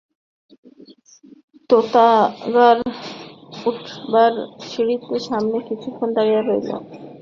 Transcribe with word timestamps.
তেতালায় 1.69 2.81
ওঠবার 3.65 4.33
সিঁড়ির 4.67 5.01
সামনে 5.27 5.57
কিছুক্ষণ 5.69 6.09
দাঁড়িয়ে 6.15 6.41
রইল। 6.41 6.69